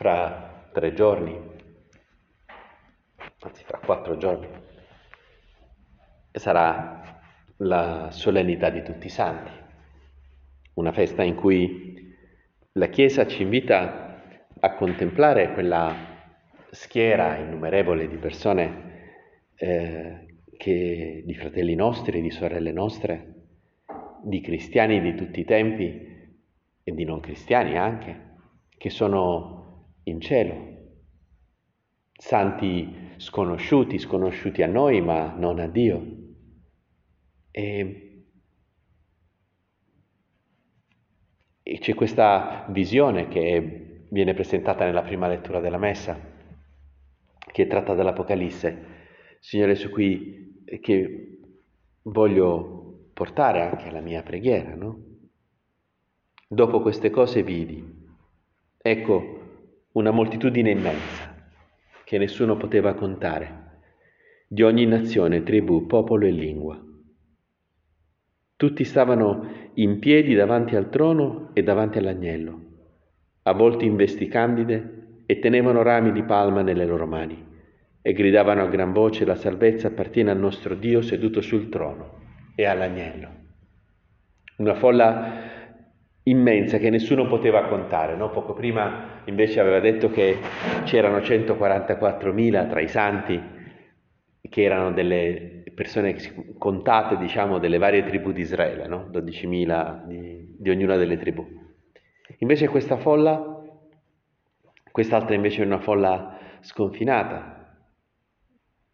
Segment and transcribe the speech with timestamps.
[0.00, 1.38] fra tre giorni,
[3.40, 4.48] anzi fra quattro giorni,
[6.32, 7.20] sarà
[7.58, 9.50] la solennità di tutti i santi,
[10.76, 12.16] una festa in cui
[12.72, 14.22] la Chiesa ci invita
[14.58, 15.94] a contemplare quella
[16.70, 19.18] schiera innumerevole di persone,
[19.56, 23.34] eh, che, di fratelli nostri, di sorelle nostre,
[24.22, 26.38] di cristiani di tutti i tempi
[26.82, 28.28] e di non cristiani anche,
[28.78, 29.59] che sono
[30.10, 30.78] in cielo,
[32.12, 36.18] santi sconosciuti, sconosciuti a noi ma non a Dio.
[37.50, 38.24] E,
[41.62, 46.18] e c'è questa visione che viene presentata nella prima lettura della Messa,
[47.52, 48.98] che è tratta dall'Apocalisse,
[49.40, 51.38] Signore, su cui che
[52.02, 55.08] voglio portare anche alla mia preghiera, no?
[56.46, 57.82] Dopo queste cose vidi,
[58.76, 59.39] ecco,
[59.92, 61.34] una moltitudine immensa
[62.04, 63.68] che nessuno poteva contare,
[64.46, 66.80] di ogni nazione, tribù, popolo e lingua.
[68.54, 72.60] Tutti stavano in piedi davanti al trono e davanti all'agnello,
[73.42, 77.48] avvolti in vesti candide e tenevano rami di palma nelle loro mani
[78.02, 82.18] e gridavano a gran voce la salvezza appartiene al nostro Dio seduto sul trono
[82.54, 83.28] e all'agnello.
[84.56, 85.59] Una folla
[86.30, 88.16] immensa che nessuno poteva contare.
[88.16, 88.30] No?
[88.30, 90.38] Poco prima invece aveva detto che
[90.84, 93.58] c'erano 144.000 tra i santi,
[94.40, 96.16] che erano delle persone
[96.58, 99.08] contate, diciamo, delle varie tribù di Israele, no?
[99.12, 101.46] 12.000 di, di ognuna delle tribù.
[102.38, 103.62] Invece questa folla,
[104.90, 107.76] quest'altra invece è una folla sconfinata,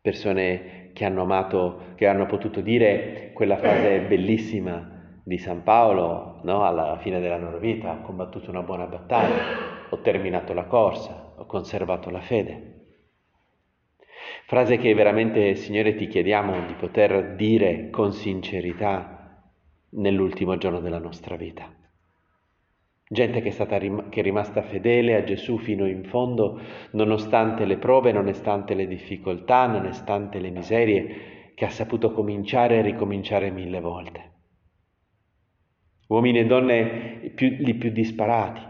[0.00, 4.95] persone che hanno amato, che hanno potuto dire quella frase bellissima
[5.26, 6.64] di San Paolo no?
[6.64, 11.46] alla fine della loro vita, ho combattuto una buona battaglia, ho terminato la corsa, ho
[11.46, 12.74] conservato la fede.
[14.44, 19.42] Frase che veramente, Signore, ti chiediamo di poter dire con sincerità
[19.94, 21.74] nell'ultimo giorno della nostra vita.
[23.08, 26.60] Gente che è, stata, che è rimasta fedele a Gesù fino in fondo,
[26.92, 33.50] nonostante le prove, nonostante le difficoltà, nonostante le miserie, che ha saputo cominciare e ricominciare
[33.50, 34.34] mille volte.
[36.08, 38.60] Uomini e donne più, li più disparati,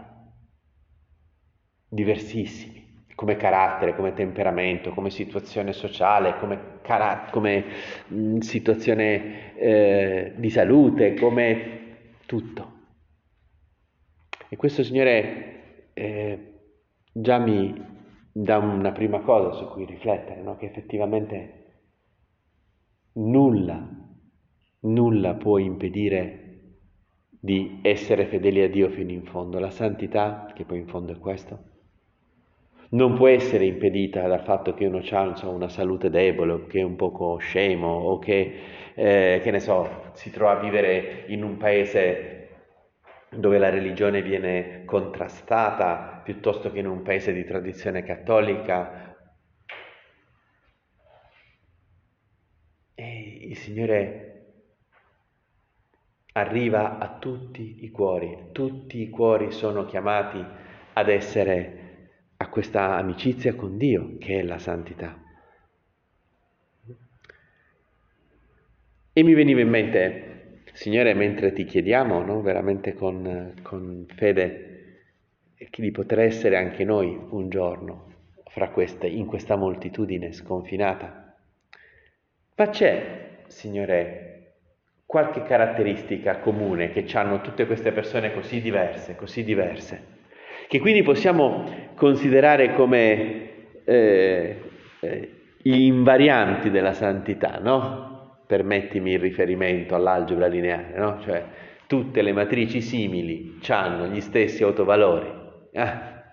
[1.89, 7.63] diversissimi, come carattere, come temperamento, come situazione sociale, come, cara- come
[8.07, 11.79] mh, situazione eh, di salute, come
[12.25, 12.75] tutto.
[14.49, 16.53] E questo, Signore, eh,
[17.11, 17.73] già mi
[18.31, 20.57] dà una prima cosa su cui riflettere, no?
[20.57, 21.53] che effettivamente
[23.15, 23.77] nulla,
[24.81, 26.46] nulla può impedire
[27.39, 29.59] di essere fedeli a Dio fino in fondo.
[29.59, 31.75] La santità, che poi in fondo è questo,
[32.89, 36.83] non può essere impedita dal fatto che uno ha so, una salute debole, che è
[36.83, 38.53] un poco scemo, o che,
[38.95, 42.33] eh, che ne so, si trova a vivere in un paese
[43.29, 49.15] dove la religione viene contrastata piuttosto che in un paese di tradizione cattolica.
[52.95, 54.26] E il Signore
[56.37, 60.43] arriva a tutti i cuori, tutti i cuori sono chiamati
[60.93, 61.85] ad essere
[62.37, 65.17] a questa amicizia con Dio che è la santità.
[69.13, 74.73] E mi veniva in mente Signore, mentre ti chiediamo, no, veramente con, con fede,
[75.75, 78.13] di poter essere anche noi un giorno
[78.71, 81.35] queste, in questa moltitudine sconfinata.
[82.55, 84.26] Ma c'è, Signore,
[85.07, 90.15] qualche caratteristica comune che hanno tutte queste persone così diverse, così diverse,
[90.67, 91.63] che quindi possiamo
[91.95, 93.49] considerare come
[93.85, 94.61] eh,
[94.99, 95.31] eh,
[95.61, 98.41] gli invarianti della santità, no?
[98.45, 101.19] permettimi il riferimento all'algebra lineare, no?
[101.21, 101.43] Cioè,
[101.87, 105.29] tutte le matrici simili hanno gli stessi autovalori.
[105.73, 106.23] Ah,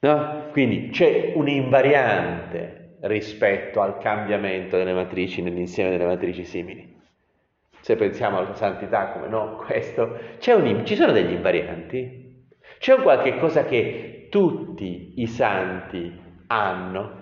[0.00, 0.48] no?
[0.52, 6.93] Quindi c'è un'invariante rispetto al cambiamento delle matrici nell'insieme delle matrici simili.
[7.84, 12.46] Se pensiamo alla santità come no, questo, un, ci sono degli invarianti?
[12.78, 17.20] C'è un qualche cosa che tutti i santi hanno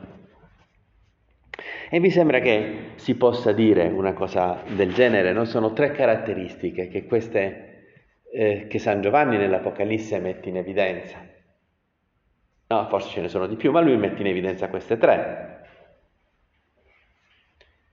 [1.91, 5.44] e mi sembra che si possa dire una cosa del genere, no?
[5.47, 7.97] sono tre caratteristiche che, queste,
[8.32, 11.19] eh, che San Giovanni nell'Apocalisse mette in evidenza.
[12.69, 15.67] No, forse ce ne sono di più, ma lui mette in evidenza queste tre.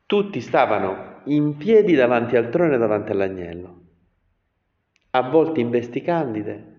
[0.06, 3.82] Tutti stavano in piedi davanti al trono e davanti all'agnello,
[5.12, 6.78] avvolti in vesti candide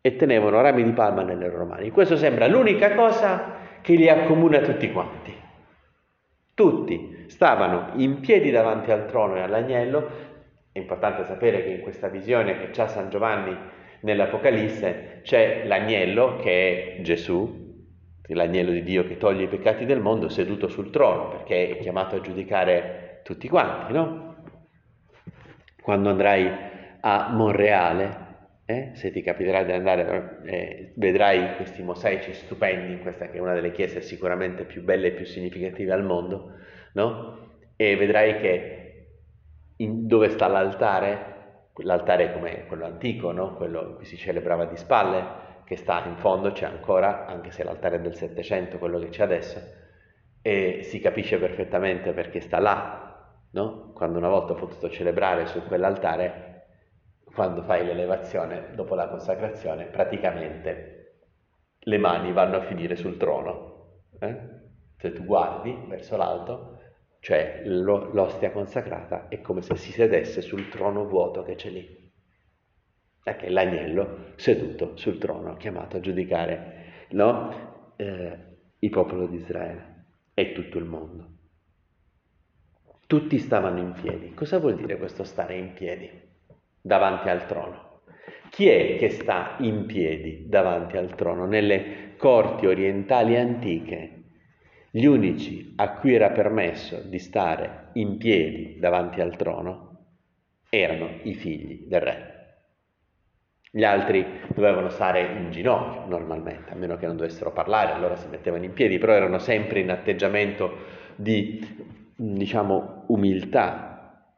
[0.00, 1.90] e tenevano rami di palma nelle loro mani.
[1.90, 5.34] Questo sembra l'unica cosa che li accomuna tutti quanti.
[6.52, 10.32] Tutti stavano in piedi davanti al trono e all'agnello.
[10.72, 13.56] È importante sapere che in questa visione che c'ha San Giovanni
[14.00, 17.62] nell'Apocalisse c'è l'agnello che è Gesù,
[18.26, 22.16] l'agnello di Dio che toglie i peccati del mondo, seduto sul trono, perché è chiamato
[22.16, 24.36] a giudicare tutti quanti, no?
[25.82, 26.48] Quando andrai
[27.00, 28.22] a Monreale,
[28.66, 33.40] eh, se ti capiterà di andare, eh, vedrai questi mosaici stupendi in questa che è
[33.40, 36.52] una delle chiese sicuramente più belle e più significative al mondo,
[36.92, 37.38] no?
[37.76, 39.06] E vedrai che
[39.76, 41.32] in, dove sta l'altare,
[41.78, 43.54] l'altare come quello antico, no?
[43.54, 47.96] Quello cui si celebrava di spalle, che sta in fondo, c'è ancora, anche se l'altare
[47.96, 49.60] è del Settecento, quello che c'è adesso,
[50.40, 53.13] e si capisce perfettamente perché sta là,
[53.54, 53.92] no?
[53.92, 56.66] Quando una volta ho potuto celebrare su quell'altare,
[57.24, 61.22] quando fai l'elevazione dopo la consacrazione, praticamente
[61.78, 64.02] le mani vanno a finire sul trono.
[64.18, 64.36] Eh?
[64.96, 66.78] Se tu guardi verso l'alto,
[67.20, 72.12] cioè l'ostia consacrata è come se si sedesse sul trono vuoto che c'è lì.
[73.26, 77.94] Ecco, l'agnello seduto sul trono, chiamato a giudicare no?
[77.96, 78.38] eh,
[78.78, 81.33] il popolo di Israele e tutto il mondo.
[83.14, 84.34] Tutti stavano in piedi.
[84.34, 86.10] Cosa vuol dire questo stare in piedi
[86.80, 88.00] davanti al trono?
[88.50, 91.46] Chi è che sta in piedi davanti al trono?
[91.46, 94.22] Nelle corti orientali antiche,
[94.90, 100.06] gli unici a cui era permesso di stare in piedi davanti al trono
[100.68, 102.34] erano i figli del re.
[103.70, 108.26] Gli altri dovevano stare in ginocchio normalmente, a meno che non dovessero parlare, allora si
[108.26, 114.34] mettevano in piedi, però erano sempre in atteggiamento di, diciamo, umiltà.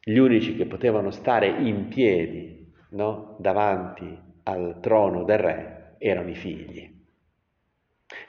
[0.00, 3.36] Gli unici che potevano stare in piedi no?
[3.38, 6.90] davanti al trono del re erano i figli.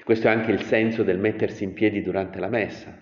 [0.03, 2.95] questo è anche il senso del mettersi in piedi durante la messa.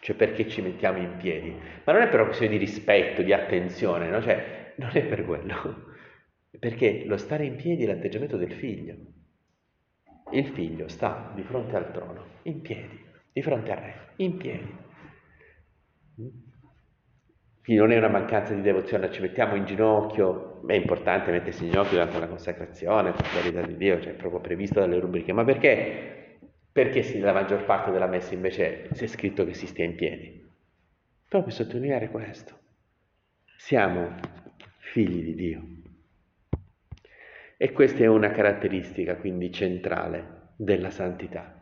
[0.00, 1.54] Cioè perché ci mettiamo in piedi?
[1.84, 4.20] Ma non è per una questione di rispetto, di attenzione, no?
[4.20, 5.90] cioè, non è per quello.
[6.58, 8.96] Perché lo stare in piedi è l'atteggiamento del figlio.
[10.32, 13.01] Il figlio sta di fronte al trono, in piedi,
[13.32, 14.80] di fronte al re, in piedi.
[17.62, 21.70] Quindi non è una mancanza di devozione, ci mettiamo in ginocchio, è importante mettersi in
[21.70, 25.44] ginocchio durante la consacrazione, per carità di Dio, cioè è proprio previsto dalle rubriche, ma
[25.44, 26.40] perché?
[26.72, 29.94] Perché sì, la maggior parte della messa invece si è scritto che si stia in
[29.94, 30.50] piedi?
[31.28, 32.58] Proprio sottolineare questo.
[33.56, 34.16] Siamo
[34.78, 35.62] figli di Dio.
[37.56, 41.61] E questa è una caratteristica quindi centrale della santità.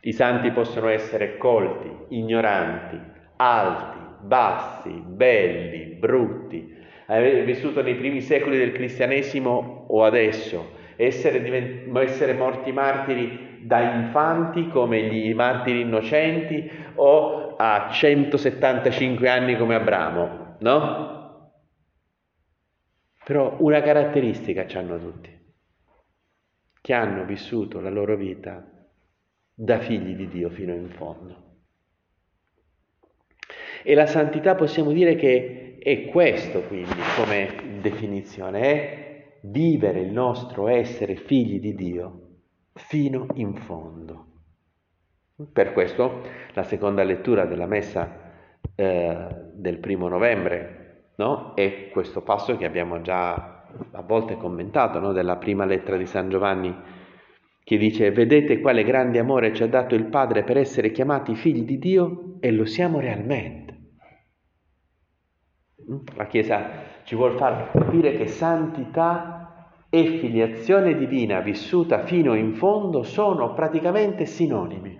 [0.00, 3.00] I santi possono essere colti, ignoranti,
[3.36, 11.96] alti, bassi, belli, brutti, aver vissuto nei primi secoli del cristianesimo o adesso, essere, divent-
[11.96, 20.56] essere morti martiri da infanti come gli martiri innocenti o a 175 anni come Abramo,
[20.60, 21.16] no?
[23.24, 25.36] Però una caratteristica hanno tutti,
[26.80, 28.77] che hanno vissuto la loro vita
[29.60, 31.46] da figli di Dio fino in fondo.
[33.82, 40.68] E la santità possiamo dire che è questo quindi come definizione, è vivere il nostro
[40.68, 42.20] essere figli di Dio
[42.74, 44.26] fino in fondo.
[45.52, 46.22] Per questo
[46.52, 48.30] la seconda lettura della messa
[48.76, 50.78] eh, del primo novembre
[51.16, 51.54] no?
[51.54, 55.12] È questo passo che abbiamo già a volte commentato, no?
[55.12, 56.74] della prima lettera di San Giovanni,
[57.68, 61.64] che dice, vedete quale grande amore ci ha dato il Padre per essere chiamati figli
[61.64, 63.76] di Dio e lo siamo realmente.
[66.16, 73.02] La Chiesa ci vuole far capire che santità e filiazione divina vissuta fino in fondo
[73.02, 74.98] sono praticamente sinonimi.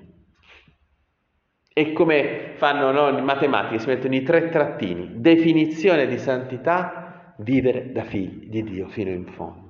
[1.72, 5.12] E come fanno no, in matematica, si mettono i tre trattini.
[5.14, 9.67] Definizione di santità, vivere da figli di Dio fino in fondo.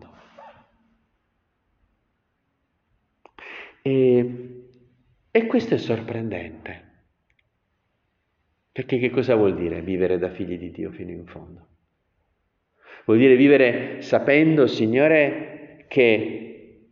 [3.89, 4.65] E,
[5.31, 6.87] e questo è sorprendente.
[8.73, 11.67] Perché che cosa vuol dire vivere da figli di Dio fino in fondo?
[13.07, 16.89] Vuol dire vivere sapendo, Signore, che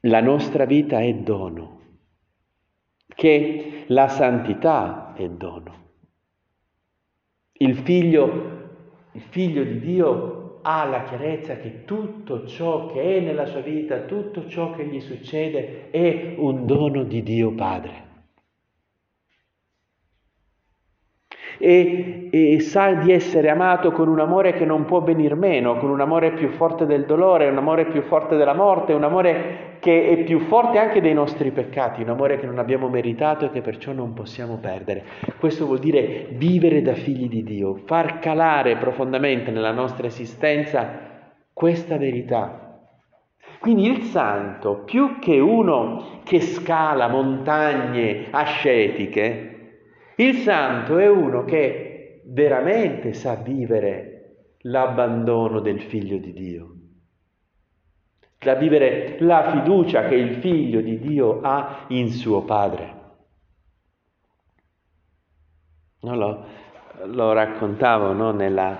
[0.00, 1.78] la nostra vita è dono
[3.20, 5.88] che la santità è dono.
[7.52, 8.68] Il figlio,
[9.12, 14.00] il figlio di Dio ha la chiarezza che tutto ciò che è nella sua vita,
[14.00, 18.09] tutto ciò che gli succede è un dono di Dio Padre.
[21.62, 25.90] E, e, sa di essere amato con un amore che non può venir meno, con
[25.90, 30.08] un amore più forte del dolore, un amore più forte della morte, un amore che
[30.08, 33.60] è più forte anche dei nostri peccati, un amore che non abbiamo meritato e che
[33.60, 35.04] perciò non possiamo perdere.
[35.38, 41.08] Questo vuol dire vivere da figli di Dio, far calare profondamente nella nostra esistenza
[41.52, 42.68] questa verità
[43.60, 49.49] quindi il santo, più che uno che scala montagne ascetiche,
[50.16, 54.20] il santo è uno che veramente sa vivere
[54.62, 56.74] l'abbandono del figlio di Dio,
[58.38, 62.98] sa vivere la fiducia che il figlio di Dio ha in suo padre.
[66.02, 66.44] No, lo,
[67.04, 68.78] lo, raccontavo no, nella,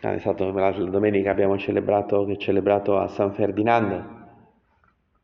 [0.00, 4.04] è stato la domenica abbiamo celebrato, celebrato a San Ferdinando,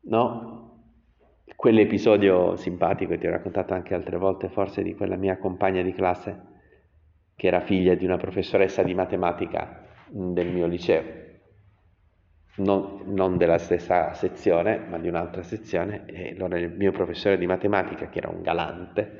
[0.01, 0.52] no?
[1.63, 6.37] Quell'episodio simpatico ti ho raccontato anche altre volte, forse di quella mia compagna di classe,
[7.37, 11.03] che era figlia di una professoressa di matematica del mio liceo,
[12.57, 17.45] non, non della stessa sezione, ma di un'altra sezione, e allora il mio professore di
[17.45, 19.19] matematica, che era un galante,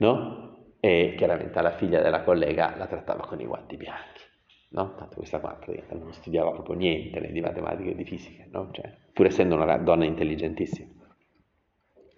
[0.00, 0.74] no?
[0.80, 4.20] E chiaramente la figlia della collega la trattava con i guanti bianchi
[4.72, 4.94] no?
[4.96, 5.58] Tanto questa qua
[5.92, 8.68] non studiava proprio niente né di matematica e di fisica, no?
[8.70, 10.99] Cioè, pur essendo una donna intelligentissima.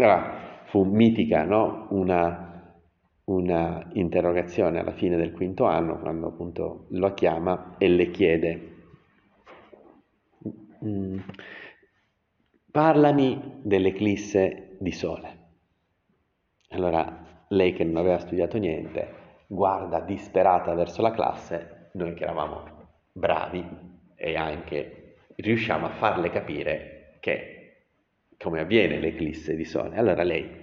[0.02, 1.86] Allora, fu mitica, no?
[1.90, 2.74] Una,
[3.26, 8.72] una interrogazione alla fine del quinto anno, quando appunto lo chiama e le chiede,
[10.84, 11.18] mm,
[12.72, 15.38] parlami dell'eclisse di sole.
[16.70, 22.64] Allora, lei che non aveva studiato niente, guarda disperata verso la classe noi che eravamo
[23.12, 23.64] bravi
[24.16, 27.61] e anche riusciamo a farle capire che
[28.42, 29.96] come avviene l'eclisse di sole.
[29.96, 30.60] Allora lei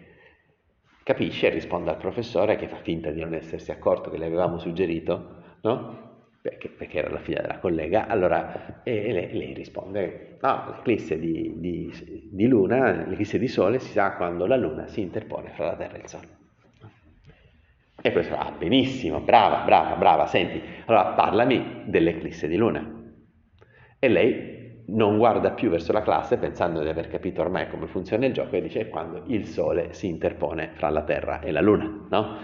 [1.04, 4.60] capisce e risponde al professore che fa finta di non essersi accorto che le avevamo
[4.60, 6.08] suggerito, no?
[6.42, 11.54] Perché, perché era la figlia della collega, allora e lei, lei, risponde, no, l'eclisse di,
[11.58, 15.76] di, di luna, l'eclisse di sole si sa quando la luna si interpone fra la
[15.76, 16.28] Terra e il Sole.
[18.02, 22.88] E questo, ah, benissimo, brava, brava, brava, senti, allora parlami dell'eclisse di luna.
[24.00, 24.59] E lei
[24.92, 28.56] non guarda più verso la classe pensando di aver capito ormai come funziona il gioco
[28.56, 32.38] e dice quando il sole si interpone fra la terra e la luna, no?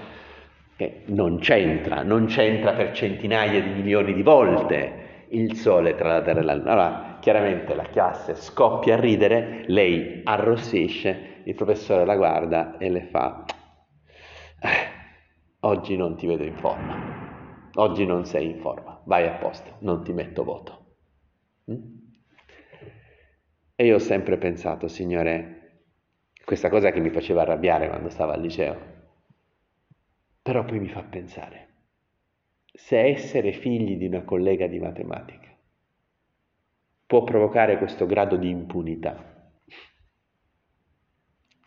[0.75, 6.21] Che non c'entra, non c'entra per centinaia di milioni di volte il sole tra la
[6.21, 6.71] terra e la luna.
[6.71, 13.07] Allora, chiaramente la classe scoppia a ridere, lei arrossisce, il professore la guarda e le
[13.09, 13.45] fa...
[14.59, 14.93] Eh,
[15.61, 20.03] oggi non ti vedo in forma, oggi non sei in forma, vai a posto, non
[20.03, 20.85] ti metto voto.
[21.71, 22.04] Mm?
[23.77, 25.83] E io ho sempre pensato, Signore,
[26.45, 28.93] questa cosa che mi faceva arrabbiare quando stavo al liceo,
[30.41, 31.67] però poi mi fa pensare,
[32.71, 35.53] se essere figli di una collega di matematica
[37.05, 39.51] può provocare questo grado di impunità,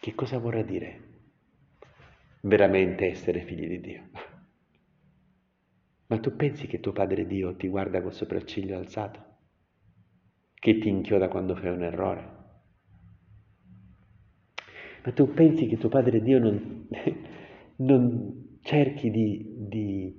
[0.00, 1.06] che cosa vorrà dire
[2.42, 4.10] veramente essere figli di Dio.
[6.06, 9.27] Ma tu pensi che tuo Padre Dio ti guarda col sopracciglio alzato?
[10.60, 12.36] Che ti inchioda quando fai un errore?
[15.04, 16.88] Ma tu pensi che tuo Padre Dio non,
[17.76, 20.14] non cerchi di, di,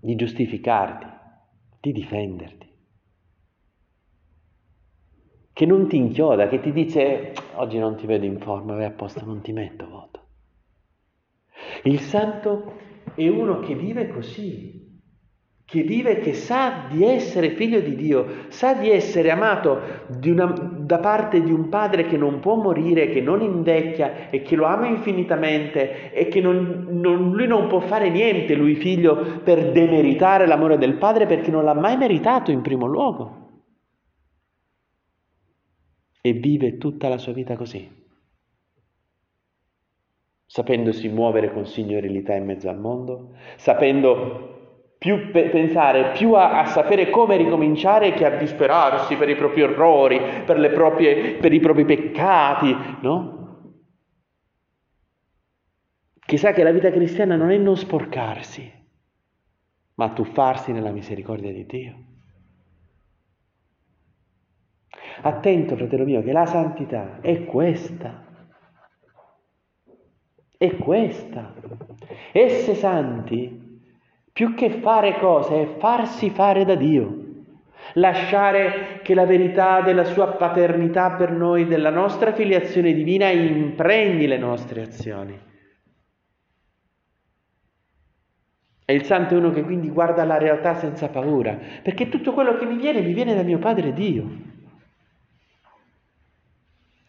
[0.00, 1.06] di giustificarti,
[1.80, 2.70] di difenderti?
[5.52, 9.22] Che non ti inchioda, che ti dice oggi non ti vedo in forma, vai apposta,
[9.22, 10.20] non ti metto voto.
[11.84, 12.74] Il santo
[13.14, 14.81] è uno che vive così,
[15.72, 20.44] che vive, che sa di essere figlio di Dio, sa di essere amato di una,
[20.44, 24.66] da parte di un padre che non può morire, che non invecchia e che lo
[24.66, 30.46] ama infinitamente e che non, non, lui non può fare niente, lui figlio, per demeritare
[30.46, 33.38] l'amore del padre perché non l'ha mai meritato in primo luogo.
[36.20, 38.00] E vive tutta la sua vita così
[40.44, 44.51] sapendosi muovere con signorilità in mezzo al mondo, sapendo
[45.02, 49.62] più pe- pensare più a, a, sapere come ricominciare che a disperarsi per i propri
[49.62, 53.40] errori, per, proprie, per i propri peccati, no?
[56.24, 58.72] Che sa che la vita cristiana non è non sporcarsi,
[59.94, 61.94] ma tuffarsi nella misericordia di Dio.
[65.22, 68.30] Attento, fratello mio, che la santità è questa
[70.62, 71.52] è questa.
[72.30, 73.61] Esse santi,
[74.32, 77.18] più che fare cose, è farsi fare da Dio.
[77.94, 84.38] Lasciare che la verità della sua paternità per noi, della nostra filiazione divina, impregni le
[84.38, 85.38] nostre azioni.
[88.84, 92.56] E il santo è uno che quindi guarda la realtà senza paura, perché tutto quello
[92.56, 94.50] che mi viene mi viene da mio Padre Dio.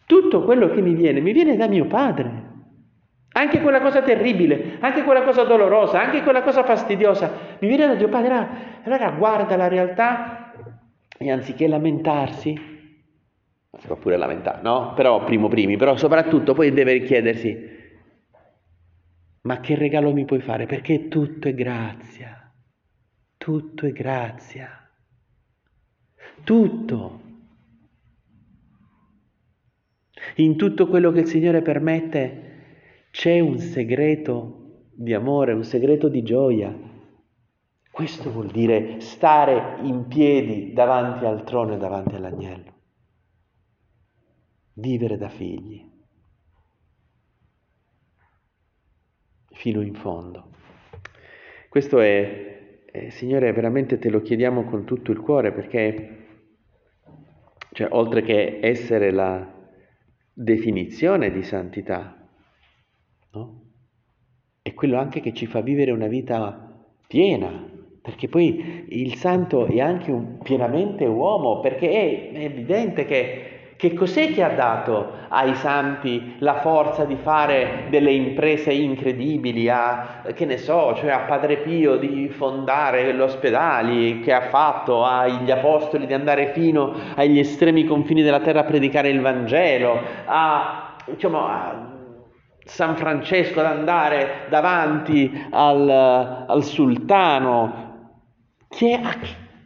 [0.06, 2.43] Tutto quello che mi viene mi viene da mio Padre.
[3.36, 7.94] Anche quella cosa terribile, anche quella cosa dolorosa, anche quella cosa fastidiosa, mi viene da
[7.96, 8.46] Dio Padre.
[8.84, 10.52] Allora guarda la realtà
[11.18, 12.52] e anziché lamentarsi,
[13.76, 14.92] si può pure lamentare, no?
[14.94, 17.72] Però primo primi, però soprattutto poi deve chiedersi,
[19.40, 20.66] ma che regalo mi puoi fare?
[20.66, 22.52] Perché tutto è grazia,
[23.36, 24.88] tutto è grazia,
[26.44, 27.20] tutto.
[30.36, 32.52] In tutto quello che il Signore permette
[33.14, 36.76] c'è un segreto di amore, un segreto di gioia.
[37.88, 42.72] Questo vuol dire stare in piedi davanti al trono e davanti all'agnello.
[44.72, 45.88] Vivere da figli.
[49.52, 50.50] Fino in fondo.
[51.68, 56.26] Questo è, eh, Signore, veramente te lo chiediamo con tutto il cuore perché,
[57.74, 59.48] cioè, oltre che essere la
[60.32, 62.18] definizione di santità,
[63.34, 63.62] no?
[64.62, 66.72] È quello anche che ci fa vivere una vita
[67.06, 67.50] piena,
[68.00, 73.92] perché poi il santo è anche un, pienamente uomo, perché è, è evidente che che
[73.92, 80.44] cos'è che ha dato ai santi la forza di fare delle imprese incredibili, a, che
[80.44, 86.06] ne so, cioè a Padre Pio di fondare gli ospedali, che ha fatto agli apostoli
[86.06, 91.93] di andare fino agli estremi confini della terra a predicare il Vangelo, a, diciamo, a
[92.64, 95.88] San Francesco ad andare davanti al,
[96.48, 97.82] al sultano,
[98.68, 99.00] che,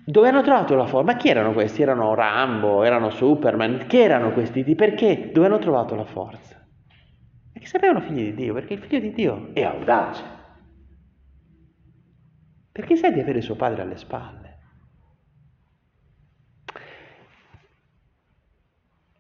[0.04, 1.16] dove hanno trovato la forma?
[1.16, 1.82] Chi erano questi?
[1.82, 4.62] Erano Rambo, erano Superman, chi erano questi?
[4.74, 5.30] Perché?
[5.32, 6.56] Dove hanno trovato la forza?
[7.52, 10.24] Perché sapevano figli di Dio, perché il figlio di Dio è audace,
[12.72, 14.47] perché sa di avere suo padre alle spalle.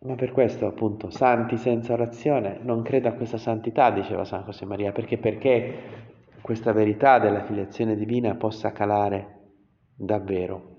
[0.00, 4.64] Ma per questo, appunto, santi senza orazione, non credo a questa santità, diceva San José
[4.64, 6.06] Maria, perché perché
[6.40, 9.54] questa verità della filiazione divina possa calare
[9.96, 10.76] davvero.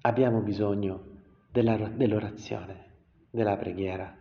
[0.00, 1.04] Abbiamo bisogno
[1.52, 2.86] della, dell'orazione,
[3.30, 4.16] della preghiera,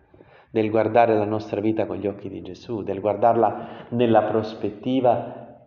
[0.52, 5.66] del guardare la nostra vita con gli occhi di Gesù, del guardarla nella prospettiva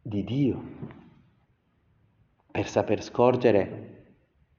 [0.00, 0.62] di Dio,
[2.52, 4.14] per saper scorgere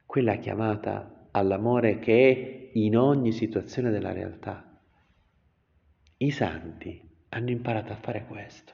[0.05, 4.63] quella chiamata all'amore che è in ogni situazione della realtà.
[6.17, 8.73] I santi hanno imparato a fare questo.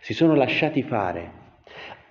[0.00, 1.42] Si sono lasciati fare,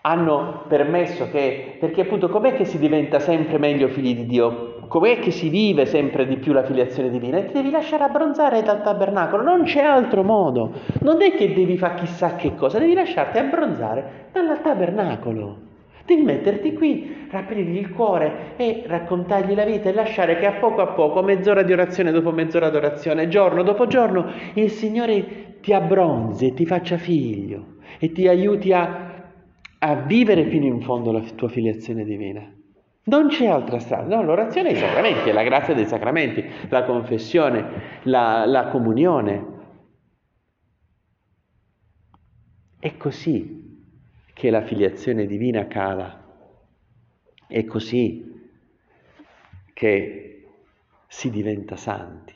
[0.02, 4.86] hanno permesso che, perché appunto com'è che si diventa sempre meglio figli di Dio?
[4.88, 7.38] Com'è che si vive sempre di più la filiazione divina?
[7.38, 10.74] E ti devi lasciare abbronzare dal tabernacolo, non c'è altro modo.
[11.00, 15.72] Non è che devi fare chissà che cosa, devi lasciarti abbronzare dal tabernacolo.
[16.06, 20.82] Devi metterti qui, raprirgli il cuore e raccontargli la vita e lasciare che a poco
[20.82, 25.72] a poco, mezz'ora di orazione dopo mezz'ora di orazione, giorno dopo giorno, il Signore ti
[25.72, 29.30] abbronzi e ti faccia figlio e ti aiuti a,
[29.80, 32.52] a vivere fino in fondo la tua filiazione divina.
[33.06, 36.84] Non c'è altra strada, no, l'orazione è i sacramenti, è la grazia dei sacramenti, la
[36.84, 37.66] confessione,
[38.04, 39.52] la, la comunione.
[42.78, 43.63] È così
[44.34, 46.22] che la filiazione divina cala.
[47.48, 48.32] È così
[49.74, 50.48] che
[51.08, 52.34] si diventa santi.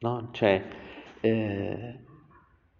[0.00, 0.30] No?
[0.32, 0.68] Cioè,
[1.20, 1.98] eh,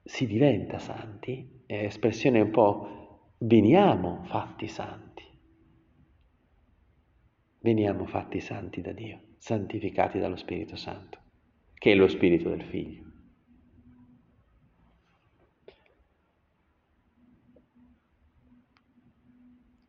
[0.05, 5.25] si diventa santi, è espressione un po' veniamo fatti santi.
[7.61, 11.19] Veniamo fatti santi da Dio, santificati dallo Spirito Santo,
[11.75, 13.08] che è lo Spirito del Figlio.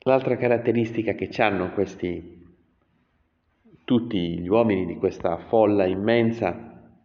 [0.10, 2.44] L'altra caratteristica che hanno questi,
[3.84, 6.98] tutti gli uomini di questa folla immensa,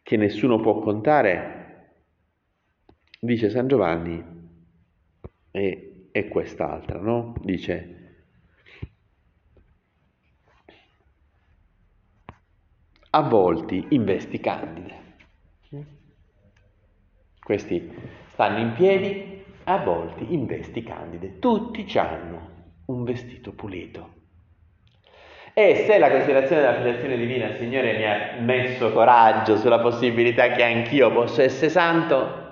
[0.00, 2.04] che nessuno può contare,
[3.18, 4.24] dice San Giovanni,
[5.50, 7.34] è, è quest'altra, no?
[7.42, 8.20] Dice,
[13.10, 14.94] avvolti in vesti candide.
[17.42, 17.92] Questi
[18.30, 19.37] stanno in piedi,
[19.74, 21.38] avvolti in vesti candide.
[21.38, 24.16] Tutti hanno un vestito pulito.
[25.52, 30.50] E se la considerazione della filiazione divina, il Signore mi ha messo coraggio sulla possibilità
[30.50, 32.46] che anch'io possa essere santo,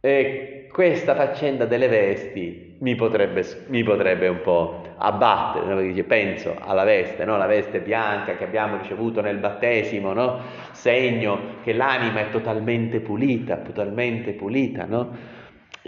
[0.00, 5.80] e questa faccenda delle vesti mi potrebbe, mi potrebbe un po' abbattere, no?
[5.80, 7.36] dice, penso alla veste, no?
[7.38, 10.42] la veste bianca che abbiamo ricevuto nel battesimo, no?
[10.72, 15.34] segno che l'anima è totalmente pulita, totalmente pulita, no?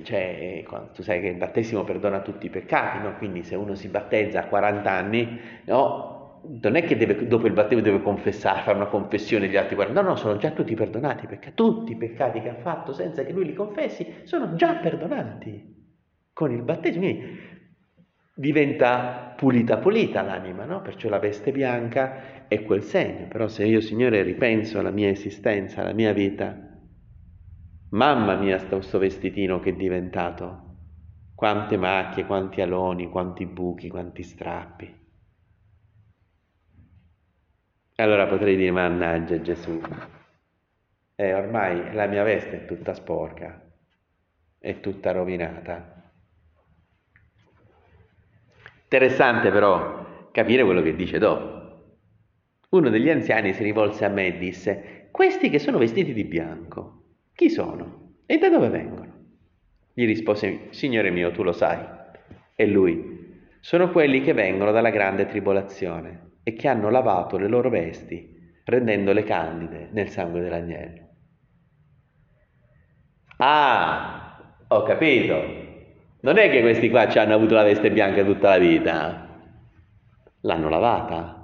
[0.02, 3.16] Cioè, tu sai che il battesimo perdona tutti i peccati, no?
[3.16, 6.16] quindi se uno si battezza a 40 anni, no?
[6.62, 10.00] non è che deve, dopo il battesimo deve confessare, fare una confessione degli altri 40,
[10.00, 13.32] no, no, sono già tutti perdonati, perché tutti i peccati che ha fatto senza che
[13.32, 15.76] lui li confessi sono già perdonati
[16.32, 17.04] con il battesimo.
[17.04, 17.56] Quindi
[18.38, 20.80] diventa pulita pulita l'anima, no?
[20.80, 23.26] Perciò la veste bianca è quel segno.
[23.26, 26.67] Però se io, Signore, ripenso alla mia esistenza, alla mia vita,
[27.90, 30.66] mamma mia, sto vestitino che è diventato.
[31.34, 34.96] Quante macchie, quanti aloni, quanti buchi, quanti strappi.
[37.96, 39.80] Allora potrei dire, mannaggia Gesù,
[41.16, 43.60] eh, ormai la mia veste è tutta sporca,
[44.58, 46.12] è tutta rovinata.
[48.84, 51.56] Interessante però capire quello che dice dopo.
[52.70, 56.97] Uno degli anziani si rivolse a me e disse, questi che sono vestiti di bianco,
[57.38, 58.14] chi sono?
[58.26, 59.12] E da dove vengono?
[59.94, 61.78] Gli rispose, Signore mio, tu lo sai.
[62.56, 67.70] E lui, sono quelli che vengono dalla grande tribolazione e che hanno lavato le loro
[67.70, 71.08] vesti, rendendole candide nel sangue dell'agnello.
[73.36, 75.40] Ah, ho capito,
[76.22, 79.40] non è che questi qua ci hanno avuto la veste bianca tutta la vita,
[80.40, 81.36] l'hanno lavata.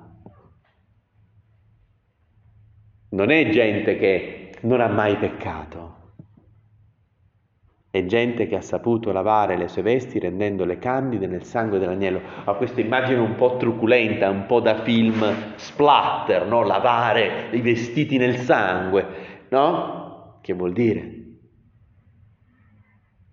[3.10, 6.02] Non è gente che non ha mai peccato,
[7.90, 12.20] è gente che ha saputo lavare le sue vesti rendendole candide nel sangue dell'agnello.
[12.44, 16.64] Ha questa immagine un po' truculenta, un po' da film splatter, no?
[16.64, 19.06] Lavare i vestiti nel sangue,
[19.50, 20.38] no?
[20.40, 21.22] Che vuol dire?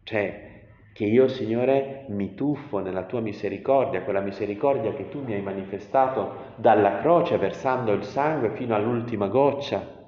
[0.03, 5.41] Cioè, che io, Signore, mi tuffo nella tua misericordia, quella misericordia che tu mi hai
[5.41, 10.00] manifestato dalla croce versando il sangue fino all'ultima goccia.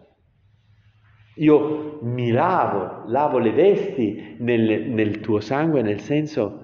[1.36, 6.60] Io mi lavo, lavo le vesti nel, nel tuo sangue, nel senso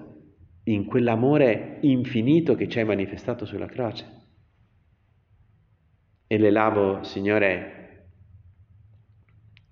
[0.64, 4.18] in quell'amore infinito che ci hai manifestato sulla croce.
[6.26, 7.78] E le lavo, Signore,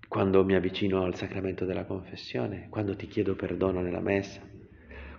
[0.09, 4.41] quando mi avvicino al sacramento della confessione, quando ti chiedo perdono nella messa,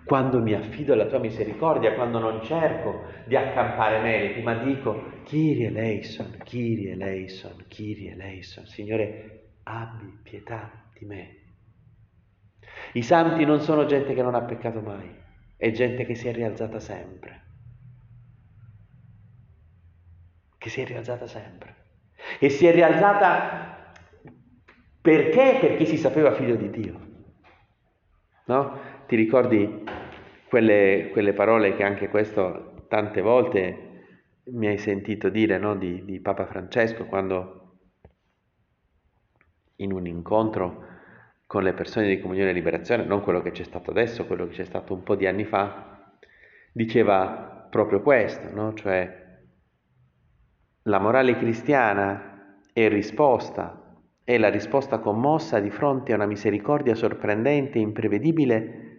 [0.04, 5.68] quando mi affido alla tua misericordia, quando non cerco di accampare meriti, ma dico Kyrie
[5.68, 9.39] eleison, Kyrie eleison, Kyrie eleison, Signore,
[9.70, 11.36] abbi pietà di me.
[12.92, 15.08] I santi non sono gente che non ha peccato mai,
[15.56, 17.42] è gente che si è rialzata sempre.
[20.58, 21.76] Che si è rialzata sempre.
[22.38, 23.92] E si è rialzata
[25.00, 25.58] perché?
[25.60, 27.08] Perché si sapeva figlio di Dio.
[28.46, 28.78] No?
[29.06, 29.84] Ti ricordi
[30.48, 33.88] quelle, quelle, parole che anche questo tante volte
[34.52, 35.76] mi hai sentito dire no?
[35.76, 37.69] di, di Papa Francesco quando
[39.80, 40.86] in un incontro
[41.46, 44.54] con le persone di Comunione e Liberazione, non quello che c'è stato adesso, quello che
[44.54, 46.12] c'è stato un po' di anni fa,
[46.72, 48.72] diceva proprio questo, no?
[48.74, 49.18] cioè
[50.84, 53.80] la morale cristiana è risposta
[54.30, 58.89] è la risposta commossa di fronte a una misericordia sorprendente e imprevedibile,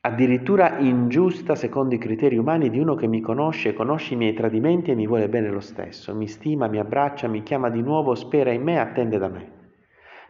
[0.00, 4.90] addirittura ingiusta secondo i criteri umani di uno che mi conosce, conosce i miei tradimenti
[4.90, 8.52] e mi vuole bene lo stesso, mi stima, mi abbraccia, mi chiama di nuovo, spera
[8.52, 9.56] in me, attende da me.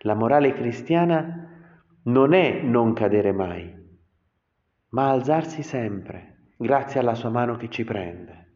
[0.00, 1.46] La morale cristiana
[2.04, 3.74] non è non cadere mai,
[4.90, 8.46] ma alzarsi sempre, grazie alla sua mano che ci prende.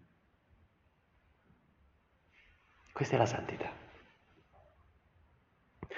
[2.92, 3.70] Questa è la santità.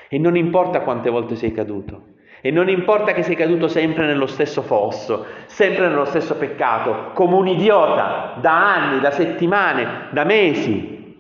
[0.09, 2.14] E non importa quante volte sei caduto.
[2.47, 7.37] E non importa che sei caduto sempre nello stesso fosso, sempre nello stesso peccato, come
[7.37, 11.17] un idiota, da anni, da settimane, da mesi.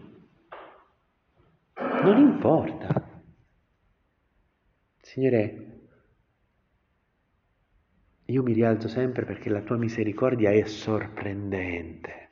[2.02, 3.08] Non importa.
[5.00, 5.66] Signore,
[8.26, 12.28] io mi rialzo sempre perché la tua misericordia è sorprendente.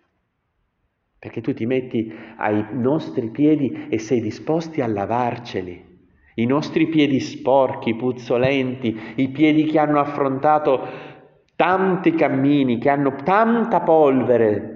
[1.18, 5.91] Perché tu ti metti ai nostri piedi e sei disposti a lavarceli
[6.34, 11.10] i nostri piedi sporchi, puzzolenti, i piedi che hanno affrontato
[11.56, 14.70] tanti cammini, che hanno tanta polvere.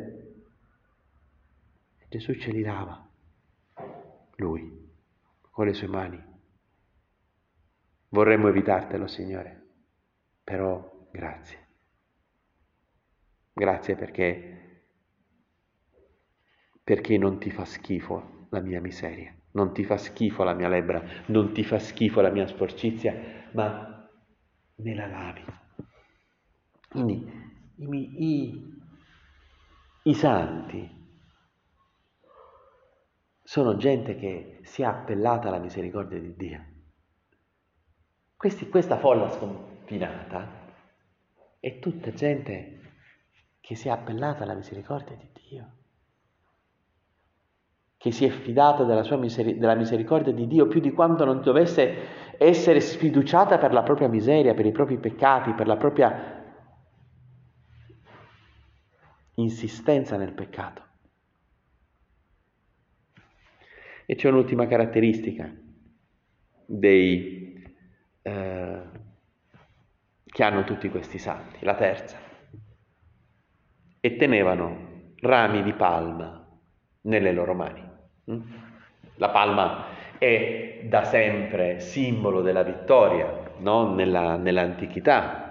[2.08, 3.08] Gesù ce li lava,
[4.36, 4.90] lui,
[5.50, 6.22] con le sue mani.
[8.08, 9.66] Vorremmo evitartelo, Signore,
[10.44, 11.64] però grazie.
[13.52, 14.82] Grazie perché,
[16.84, 21.02] perché non ti fa schifo la mia miseria non ti fa schifo la mia lebbra,
[21.26, 24.06] non ti fa schifo la mia sporcizia, ma
[24.76, 25.44] me la lavi.
[26.90, 27.44] Quindi
[27.76, 28.80] I, i,
[30.04, 30.94] i santi
[33.42, 36.64] sono gente che si è appellata alla misericordia di Dio.
[38.36, 40.64] Questi, questa folla sconfinata
[41.58, 42.80] è tutta gente
[43.60, 45.75] che si è appellata alla misericordia di Dio,
[47.98, 52.34] che si è fidata della, miseri- della misericordia di Dio più di quanto non dovesse
[52.38, 56.44] essere sfiduciata per la propria miseria, per i propri peccati, per la propria
[59.34, 60.84] insistenza nel peccato.
[64.04, 65.52] E c'è un'ultima caratteristica
[66.66, 67.64] dei,
[68.22, 68.82] eh,
[70.24, 72.18] che hanno tutti questi santi, la terza.
[73.98, 76.45] E tenevano rami di palma
[77.06, 77.82] nelle loro mani.
[78.30, 78.40] Mm?
[79.16, 79.84] La palma
[80.18, 83.94] è da sempre simbolo della vittoria no?
[83.94, 85.42] Nella, nell'antichità.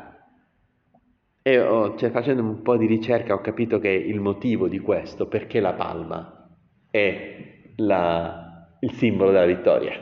[1.42, 5.28] E ho, cioè, facendo un po' di ricerca ho capito che il motivo di questo,
[5.28, 6.50] perché la palma
[6.90, 9.94] è la, il simbolo della vittoria.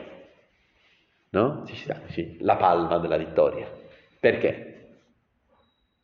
[1.30, 1.64] No?
[1.66, 3.68] Ci sta, sì, la palma della vittoria.
[4.20, 4.70] Perché?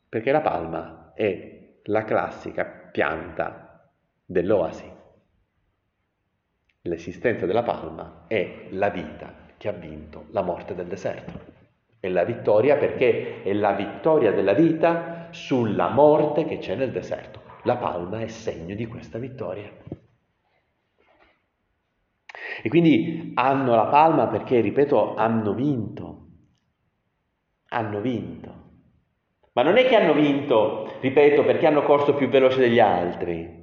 [0.07, 3.89] Perché la palma è la classica pianta
[4.25, 4.99] dell'oasi.
[6.85, 11.39] L'esistenza della palma è la vita che ha vinto la morte del deserto.
[11.99, 17.39] È la vittoria perché è la vittoria della vita sulla morte che c'è nel deserto.
[17.63, 19.71] La palma è segno di questa vittoria.
[22.63, 26.25] E quindi hanno la palma perché, ripeto, hanno vinto.
[27.69, 28.69] Hanno vinto.
[29.53, 33.60] Ma non è che hanno vinto, ripeto, perché hanno corso più veloce degli altri.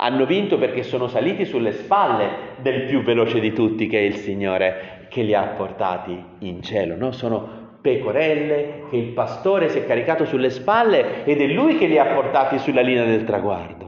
[0.00, 4.14] Hanno vinto perché sono saliti sulle spalle del più veloce di tutti, che è il
[4.14, 6.94] Signore, che li ha portati in cielo.
[6.94, 7.10] No?
[7.10, 11.98] Sono pecorelle che il pastore si è caricato sulle spalle ed è lui che li
[11.98, 13.86] ha portati sulla linea del traguardo.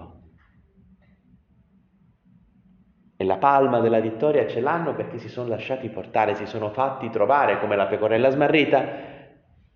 [3.17, 7.09] E la palma della vittoria ce l'hanno perché si sono lasciati portare, si sono fatti
[7.11, 8.85] trovare come la pecorella smarrita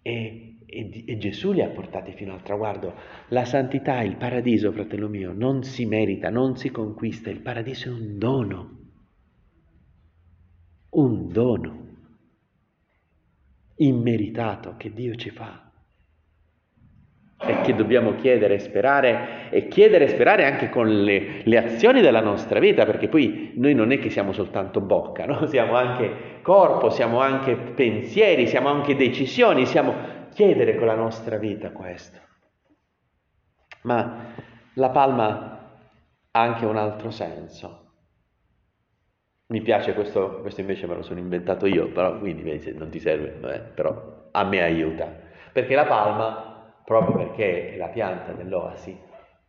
[0.02, 0.43] e
[0.74, 2.94] e, e, Gesù li ha portati fino al traguardo.
[3.28, 7.92] La santità, il paradiso, fratello mio, non si merita, non si conquista, il paradiso è
[7.92, 8.78] un dono,
[10.90, 11.82] un dono
[13.76, 15.64] immeritato che Dio ci fa
[17.46, 22.00] e che dobbiamo chiedere e sperare e chiedere e sperare anche con le, le, azioni
[22.00, 25.46] della nostra vita, perché poi noi non è che siamo soltanto bocca, no?
[25.48, 29.94] siamo anche corpo, siamo anche pensieri, siamo anche decisioni, siamo
[30.34, 32.18] chiedere con la nostra vita questo.
[33.82, 34.34] Ma
[34.74, 35.78] la palma
[36.30, 37.82] ha anche un altro senso.
[39.46, 42.42] Mi piace questo, questo invece me lo sono inventato io, però quindi
[42.74, 45.08] non ti serve, eh, però a me aiuta.
[45.52, 48.98] Perché la palma, proprio perché è la pianta dell'oasi,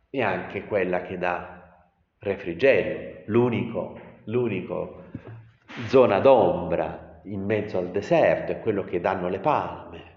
[0.08, 1.84] è anche quella che dà
[2.20, 5.02] refrigerio, l'unico, l'unico
[5.88, 10.15] zona d'ombra in mezzo al deserto, è quello che danno le palme.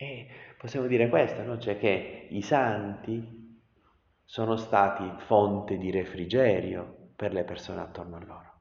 [0.00, 1.58] E possiamo dire questo, no?
[1.58, 3.60] cioè che i santi
[4.24, 8.52] sono stati fonte di refrigerio per le persone attorno a loro.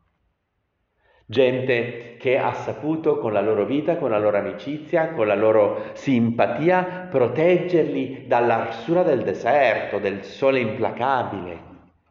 [1.27, 5.91] Gente che ha saputo con la loro vita, con la loro amicizia, con la loro
[5.93, 11.61] simpatia proteggerli dall'arsura del deserto, del sole implacabile.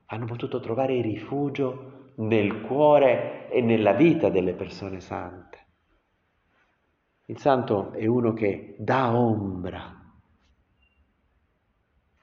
[0.07, 5.46] Hanno potuto trovare rifugio nel cuore e nella vita delle persone sante.
[7.29, 10.01] Il santo è uno che dà ombra,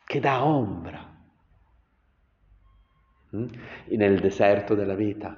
[0.06, 1.26] che dà ombra
[3.36, 3.48] mm?
[3.98, 5.38] nel deserto della vita,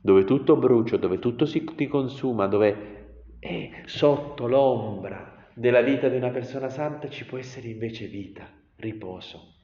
[0.00, 6.16] dove tutto brucia, dove tutto si ti consuma, dove è sotto l'ombra della vita di
[6.16, 9.56] una persona santa ci può essere invece vita, riposo,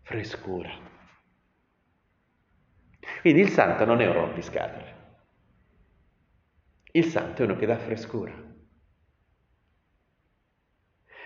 [0.00, 0.70] frescura.
[3.20, 4.95] Quindi il santo non è un rompiscatole.
[6.96, 8.32] Il santo è uno che dà frescura.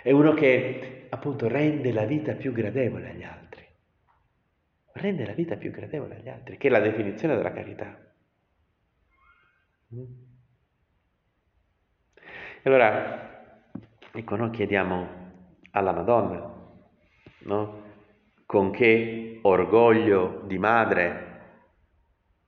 [0.02, 3.64] È uno che appunto rende la vita più gradevole agli altri.
[4.94, 8.12] Rende la vita più gradevole agli altri, che è la definizione della carità.
[12.62, 13.72] E allora,
[14.12, 15.08] ecco, noi chiediamo
[15.70, 16.52] alla Madonna,
[17.44, 17.82] no?
[18.44, 21.28] Con che orgoglio di madre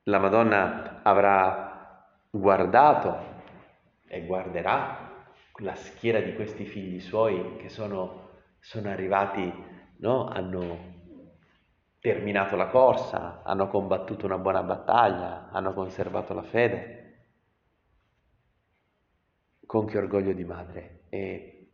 [0.05, 1.72] la Madonna avrà
[2.35, 3.15] guardato
[4.09, 5.11] e guarderà
[5.57, 9.53] la schiera di questi figli suoi che sono, sono arrivati,
[9.99, 10.29] no?
[10.29, 10.91] hanno
[12.01, 17.01] terminato la corsa, hanno combattuto una buona battaglia, hanno conservato la fede.
[19.67, 21.05] Con che orgoglio di madre.
[21.11, 21.71] E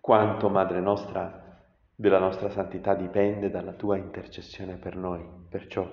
[0.00, 1.56] quanto, Madre nostra,
[1.94, 5.24] della nostra santità dipende dalla tua intercessione per noi.
[5.48, 5.88] Perciò,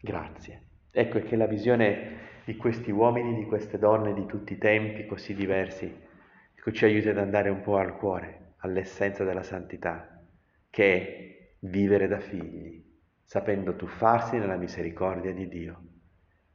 [0.00, 0.68] grazie.
[0.90, 5.34] Ecco che la visione di questi uomini, di queste donne, di tutti i tempi così
[5.34, 5.92] diversi,
[6.54, 10.22] ecco, ci aiuta ad andare un po' al cuore, all'essenza della santità,
[10.70, 12.80] che è vivere da figli,
[13.24, 15.80] sapendo tuffarsi nella misericordia di Dio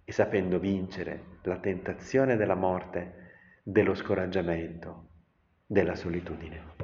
[0.06, 5.10] e sapendo vincere la tentazione della morte, dello scoraggiamento,
[5.66, 6.81] della solitudine.